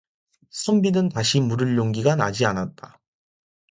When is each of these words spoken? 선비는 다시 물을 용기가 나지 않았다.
선비는 0.49 1.09
다시 1.09 1.39
물을 1.39 1.77
용기가 1.77 2.15
나지 2.15 2.43
않았다. 2.43 2.99